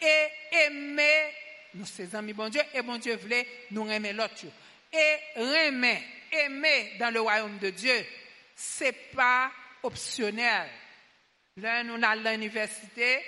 [0.02, 0.28] Et
[0.66, 1.34] aimer,
[1.74, 4.46] nous, c'est amis, bon Dieu, et bon Dieu voulait nous aimer l'autre.
[4.92, 6.02] Et aimer,
[6.32, 8.06] aimer dans le royaume de Dieu,
[8.56, 9.52] c'est pas
[9.84, 10.68] optionnel.
[11.58, 13.20] Là, nous, à l'université,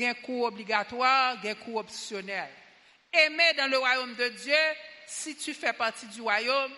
[0.00, 2.48] un cours obligatoire, un cours optionnel.
[3.12, 4.54] Aimer dans le royaume de Dieu,
[5.06, 6.72] si tu fais partie du royaume,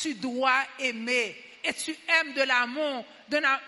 [0.00, 1.36] tu dois aimer.
[1.64, 3.04] Et tu aimes de l'amour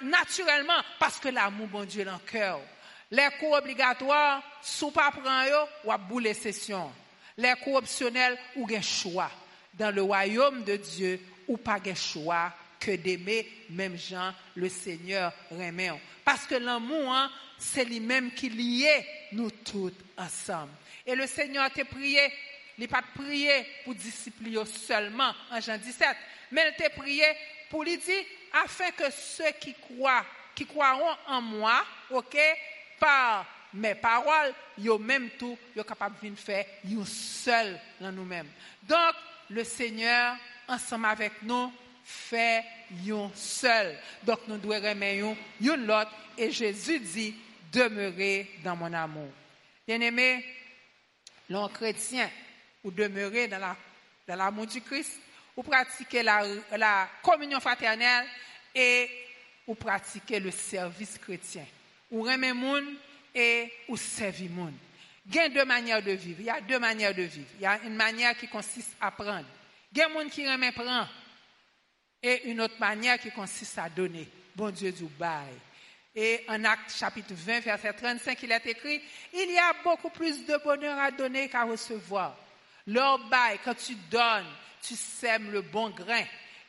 [0.02, 2.60] naturellement parce que l'amour, bon Dieu, dans le cœur.
[3.10, 6.92] Les cours obligatoires, sous pas prendre ou à bouler session.
[7.36, 9.30] Les cours optionnels, ou un choix.
[9.74, 15.32] Dans le royaume de Dieu, ou pas un choix que d'aimer même Jean, le Seigneur
[15.50, 15.90] remet.
[16.24, 20.72] Parce que l'amour, hein, c'est lui-même qui liait nous tous ensemble.
[21.06, 22.20] Et le Seigneur t'a prié,
[22.76, 26.08] il n'a pas prié pour discipliner seulement en Jean 17,
[26.52, 27.24] mais il t'a prié
[27.70, 28.24] pour lui dire,
[28.64, 32.36] afin que ceux qui croient, qui croiront en moi, ok,
[32.98, 38.48] par mes paroles, yo même tout, yo capable de faire yo seul dans nous-mêmes.
[38.82, 39.14] Donc,
[39.50, 41.72] le Seigneur, ensemble avec nous,
[42.04, 42.64] fait
[43.04, 43.96] yo seul.
[44.22, 46.12] Donc, nous devons remettre yon l'autre.
[46.36, 47.34] Et Jésus dit,
[47.72, 49.28] demeurez dans mon amour.
[49.86, 50.44] Bien-aimé,
[51.48, 52.30] l'on chrétien,
[52.84, 53.76] ou demeurer dans
[54.36, 55.18] l'amour du Christ,
[55.56, 58.26] ou pratiquer la, communion fraternelle
[58.74, 59.10] et
[59.66, 61.64] ou pratiquer le service chrétien.
[62.10, 62.84] Ou remet moun
[63.34, 64.74] et ou servir moun.
[65.26, 66.40] Il y a deux manières de vivre.
[66.40, 67.48] Il y a deux manières de vivre.
[67.56, 69.44] Il y a une manière qui consiste à prendre.
[69.92, 71.06] Il y a moun qui remet prend.
[72.22, 74.26] Et une autre manière qui consiste à donner.
[74.56, 75.54] Bon Dieu du bail.
[76.14, 79.00] Et en Acte chapitre 20, verset 35, il est écrit,
[79.32, 82.36] il y a beaucoup plus de bonheur à donner qu'à recevoir.
[82.86, 84.46] Leur bail, quand tu donnes,
[84.82, 86.24] tu sèmes le bon grain.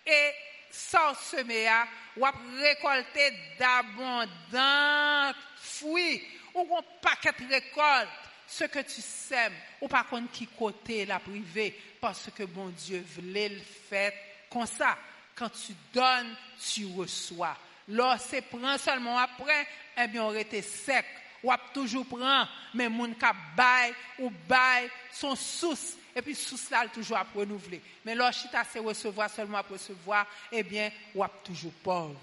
[0.06, 0.32] Et
[0.72, 1.70] sans semer,
[2.18, 2.26] ou
[2.58, 6.22] récolter d'abondants fruits,
[6.54, 8.10] ou un paquet de récolte,
[8.48, 13.06] ce que tu sèmes, ou par contre qui côté la privée, parce que bon Dieu
[13.16, 14.12] voulait le faire
[14.50, 14.98] comme ça.
[15.36, 17.56] Quand tu donnes, tu reçois.
[17.88, 21.06] Lorsque prend seulement après, eh bien, on était sec.
[21.42, 26.86] Ou toujours prend, mais mon cap bail ou bail son sous et puis sous là
[26.94, 27.82] toujours à renouveler.
[28.04, 32.20] Mais lorsque tu recevoir seulement à recevoir, eh bien, ou toujours pauvre.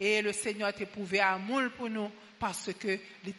[0.00, 3.34] Et le Seigneur t'a prouvé amour pour nous parce que il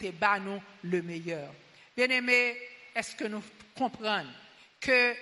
[0.83, 1.51] le meilleur.
[1.97, 2.55] Bien-aimés,
[2.93, 3.41] est-ce que nous
[3.75, 4.27] comprenons
[4.79, 5.15] que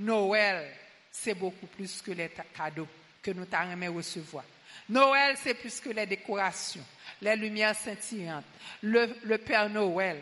[0.00, 0.68] Noël,
[1.12, 2.88] c'est beaucoup plus que les cadeaux
[3.22, 4.44] que nous t'aimons recevoir?
[4.88, 6.84] Noël, c'est plus que les décorations,
[7.22, 8.44] les lumières scintillantes,
[8.82, 10.20] le Père Noël.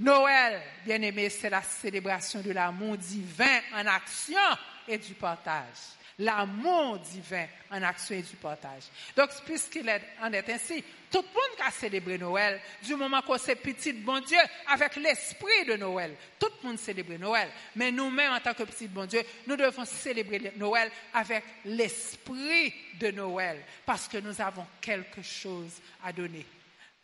[0.00, 4.38] Noël, bien-aimé, c'est la célébration de l'amour divin en action
[4.86, 5.96] et du partage.
[6.20, 8.84] L'amour divin en action et du partage.
[9.16, 9.88] Donc, puisqu'il
[10.20, 14.20] en est ainsi, tout le monde a célébré Noël du moment qu'on s'est petit bon
[14.20, 16.14] Dieu avec l'esprit de Noël.
[16.38, 17.48] Tout le monde célèbre Noël.
[17.76, 23.10] Mais nous-mêmes, en tant que petit bon Dieu, nous devons célébrer Noël avec l'esprit de
[23.10, 26.46] Noël parce que nous avons quelque chose à donner.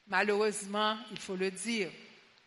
[0.09, 1.89] Malheureusement, il faut le dire,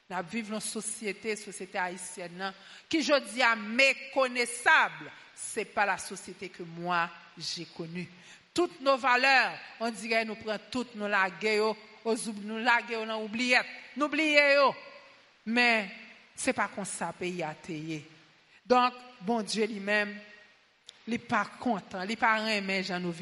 [0.09, 2.53] nous vivons dans une société, société haïtienne,
[2.87, 5.11] qui je dis à méconnaissable.
[5.35, 8.07] C'est pas la société que moi j'ai connue.
[8.53, 11.61] Toutes nos valeurs, on dirait nous prenons toutes nos laguer,
[12.43, 13.65] nous laguer dans oubliette,
[13.97, 14.09] nous
[15.45, 15.89] Mais
[16.35, 17.53] c'est pas comme ça pays a.
[18.65, 20.17] Donc bon Dieu lui-même,
[21.05, 23.13] il n'est pas content, il n'est pas aimé Jean nous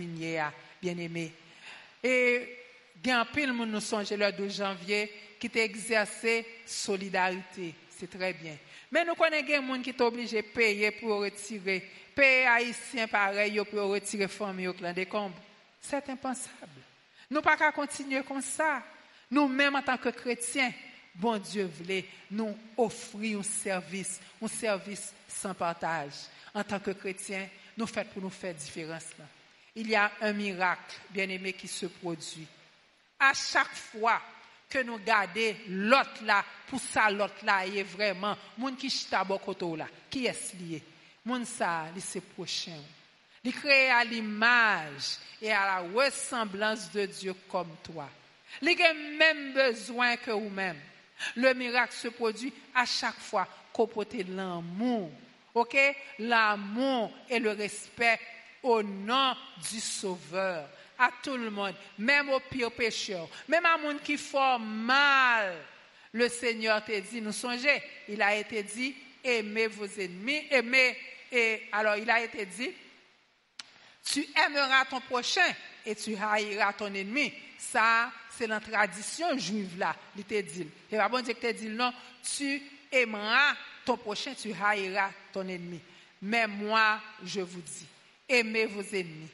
[0.81, 1.33] bien aimé.
[2.03, 2.59] Et
[3.03, 5.11] il y a un nous songe le 12 janvier
[5.45, 7.75] qui t'a exercé solidarité.
[7.89, 8.57] C'est très bien.
[8.91, 11.87] Mais nous connaissons des gens qui sont obligés de payer pour retirer.
[12.15, 15.33] Payer haïtien pareil pour retirer famille au clan des combes.
[15.79, 16.81] C'est impensable.
[17.29, 18.81] Nous ne pouvons pas continuer comme ça.
[19.29, 20.71] Nous-mêmes, en tant que chrétiens,
[21.13, 26.13] bon Dieu voulait nous offrir un service, un service sans partage.
[26.55, 29.05] En tant que chrétiens, nous faisons pour nous faire différence.
[29.75, 32.47] Il y a un miracle, bien aimé, qui se produit.
[33.19, 34.21] À chaque fois
[34.75, 39.77] que nous gardons l'autre là, pour ça l'autre là est vraiment, moun qui chita bokoto
[39.77, 40.83] là, qui est lié?
[41.23, 42.81] Moun ça, c'est prochain.
[43.45, 48.09] Il créé à l'image et à la ressemblance de Dieu comme toi.
[48.61, 50.79] Il a même besoin que vous-même.
[51.37, 53.89] Le miracle se produit à chaque fois qu'on
[54.27, 55.09] l'amour.
[55.53, 55.77] OK?
[56.19, 58.19] L'amour et le respect
[58.61, 59.35] au nom
[59.71, 64.59] du Sauveur à tout le monde, même aux pires pécheurs, même à monde qui font
[64.59, 65.55] mal.
[66.13, 70.97] Le Seigneur t'a dit, nous songez, il a été dit, aimez vos ennemis, aimez,
[71.31, 72.71] et alors il a été dit,
[74.03, 75.53] tu aimeras ton prochain
[75.85, 77.33] et tu haïras ton ennemi.
[77.57, 80.67] Ça, c'est la tradition juive là, il t'a dit.
[80.91, 81.91] Et pas bon Dieu t'a dit, non,
[82.37, 85.81] tu aimeras ton prochain, tu haïras ton ennemi.
[86.21, 87.85] Mais moi, je vous dis,
[88.29, 89.29] aimez vos ennemis.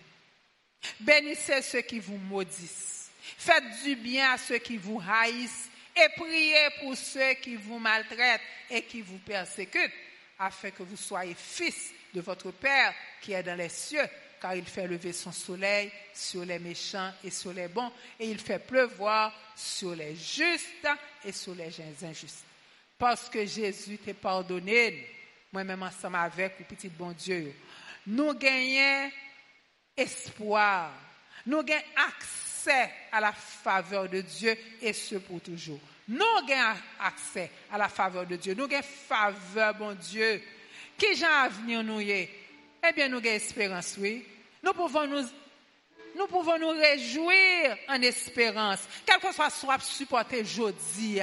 [0.99, 3.09] Bénissez ceux qui vous maudissent.
[3.37, 8.41] Faites du bien à ceux qui vous haïssent et priez pour ceux qui vous maltraitent
[8.69, 9.91] et qui vous persécutent,
[10.39, 14.07] afin que vous soyez fils de votre Père qui est dans les cieux,
[14.41, 18.39] car il fait lever son soleil sur les méchants et sur les bons, et il
[18.39, 20.87] fait pleuvoir sur les justes
[21.23, 21.71] et sur les
[22.03, 22.45] injustes.
[22.97, 25.07] Parce que Jésus t'a pardonné,
[25.51, 27.53] moi-même ensemble avec le petit bon Dieu,
[28.07, 29.11] nous gagnons
[29.97, 30.91] espoir.
[31.45, 35.79] Nous avons accès à la faveur de Dieu et ce pour toujours.
[36.07, 38.53] Nous avons accès à la faveur de Dieu.
[38.53, 40.41] Nous avons faveur, bon Dieu.
[40.97, 42.27] Qui j'ai avenir nous Eh
[42.95, 44.25] bien, nous avons espérance, oui.
[44.63, 45.23] Nous pouvons nous,
[46.15, 48.81] nous pouvons nous réjouir en espérance.
[49.05, 51.19] Quel que soit soit supporter jeudi,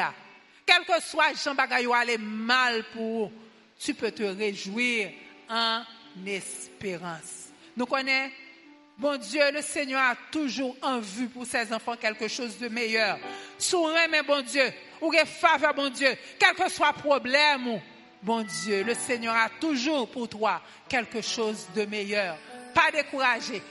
[0.67, 3.31] quel que soit Jean Bagayou aller mal pour
[3.79, 5.11] tu peux te réjouir
[5.49, 5.83] en
[6.27, 7.49] espérance.
[7.77, 8.33] Nous connaissons
[8.99, 13.17] Bon Dieu, le Seigneur a toujours en vue pour ses enfants quelque chose de meilleur.
[13.57, 17.81] Sourire, mais bon Dieu, ou faveur, bon Dieu, quel que soit problème,
[18.21, 22.37] bon Dieu, le Seigneur a toujours pour toi quelque chose de meilleur.
[22.75, 23.63] Pas découragé.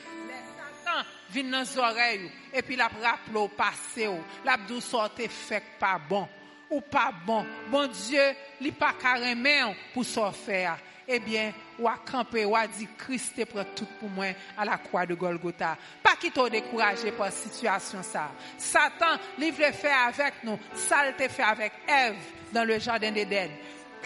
[0.85, 4.09] Satan vient dans les oreilles et puis la rappelle au passé,
[4.45, 6.25] la douce sorte fait pas bon
[6.69, 7.45] ou pas bon.
[7.69, 8.23] Bon Dieu,
[8.61, 10.77] il pas carrément pour s'en faire
[11.07, 14.77] eh bien, ou a campé, ou a dit, Christ prend tout pour moi à la
[14.77, 15.77] croix de Golgotha.
[16.03, 18.31] Pas qu'il t'a découragé par la situation ça.
[18.57, 22.15] Satan, il veut faire avec nous, ça le fait avec Ève
[22.51, 23.49] dans le jardin d'Éden.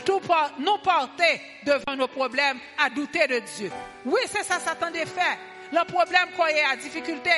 [0.05, 0.21] Tout
[0.59, 3.71] nous porter devant nos problèmes à douter de Dieu.
[4.05, 5.37] Oui, c'est ça Satan a fait.
[5.71, 7.29] Le problème qu'on a, la difficulté,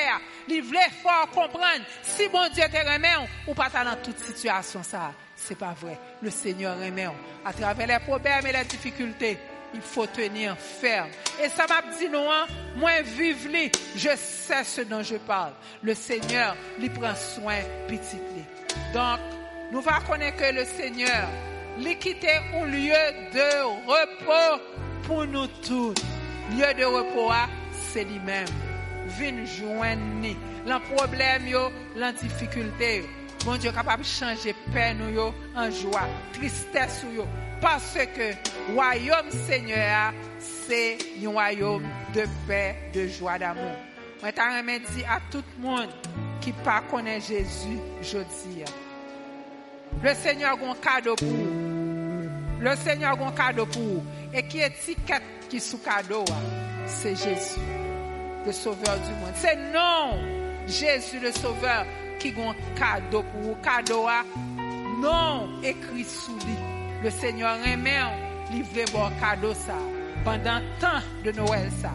[0.47, 5.13] il voulait fort comprendre si bon Dieu te remet ou pas dans toute situation ça.
[5.35, 5.97] C'est pas vrai.
[6.21, 7.07] Le Seigneur remet
[7.45, 9.37] à travers les problèmes et les difficultés
[9.73, 11.09] il faut tenir ferme.
[11.43, 12.45] Et ça m'a dit, non, hein,
[12.75, 15.53] moi, vive lui, je sais ce dont je parle.
[15.81, 17.57] Le Seigneur, lui prend soin
[17.87, 18.17] petit
[18.93, 19.19] Donc,
[19.71, 21.27] nous allons connaître que le Seigneur,
[21.79, 22.93] lui quitter un lieu
[23.33, 24.61] de repos
[25.03, 25.95] pour nous tous.
[26.51, 27.49] Lieu de repos, hein,
[27.91, 28.45] c'est lui-même.
[29.07, 30.35] vin joindre.
[30.65, 33.03] L'un problème yo, l'un difficulté.
[33.45, 35.01] Bon Dieu capable de changer peine
[35.55, 37.05] en joie, tristesse.
[37.63, 43.71] Parce que royaume Seigneur, c'est un royaume de paix, de joie, d'amour.
[44.21, 45.87] Moi, t'as dit à tout le monde
[46.41, 48.65] qui pas connaît Jésus, je dis.
[50.03, 52.29] Le Seigneur a un cadeau pour vous.
[52.59, 54.03] Le Seigneur a un cadeau pour vous.
[54.33, 56.25] Et qui étiquette qui sous cadeau,
[56.85, 57.61] c'est Jésus,
[58.45, 59.33] le sauveur du monde.
[59.35, 60.19] C'est non,
[60.67, 61.85] Jésus le sauveur,
[62.19, 63.55] qui a un cadeau pour vous.
[63.63, 64.05] Cadeau,
[64.99, 66.72] non, écrit sous lui.
[67.03, 67.99] Le Seigneur aimait
[68.49, 69.75] livrer bon cadeau ça
[70.23, 71.91] pendant tant de Noël ça.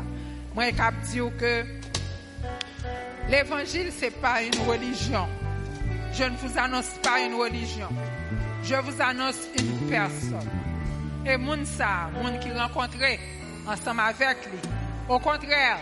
[0.55, 1.65] Moi, je dire que
[3.31, 5.27] l'évangile, c'est pas une religion.
[6.13, 7.89] Je ne vous annonce pas une religion.
[8.63, 10.51] Je vous annonce une personne.
[11.25, 13.19] Et moun ça, moun qui rencontré
[13.67, 14.59] ensemble avec lui.
[15.09, 15.79] Au contraire,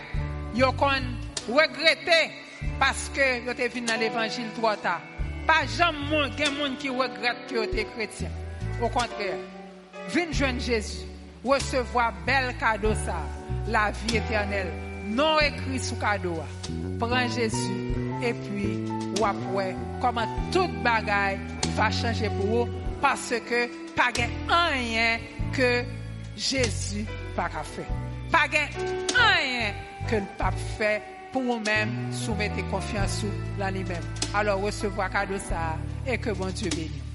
[0.55, 1.03] yo kon
[1.49, 2.31] regretté
[2.79, 5.01] parce que yo te venu dans l'évangile trop tard.
[5.45, 8.29] Pas jamais moun, gen moun qui regrette que yo te chrétien.
[8.81, 9.37] Au contraire,
[10.09, 11.05] vin jeune Jésus,
[11.43, 13.23] recevoir bel cadeau ça,
[13.67, 14.71] la vie éternelle,
[15.05, 16.35] non écrit sous cadeau.
[16.99, 18.83] Prends Jésus et puis
[19.19, 21.39] ou après comment toute bagaille
[21.75, 22.71] va changer pour vous
[23.01, 24.11] parce que pas
[24.71, 25.17] rien
[25.53, 25.83] que
[26.35, 27.05] Jésus
[27.35, 27.85] pas fait.
[28.31, 29.73] Pas rien
[30.09, 31.01] que le pape fait
[31.31, 33.25] pour vous-même soumettre confiance
[33.57, 34.03] la lui-même.
[34.33, 37.07] Alors recevoir cadeau ça et que bon Dieu bénisse.